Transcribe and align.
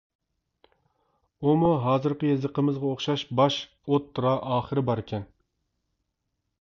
ئۇمۇ 1.49 1.69
ھازىرقى 1.83 2.31
يېزىقىمىزغا 2.33 2.89
ئوخشاش 2.93 3.25
باش، 3.41 3.61
ئوتتۇرا، 3.69 4.35
ئاخىرى 4.55 4.85
باركەن. 4.89 5.33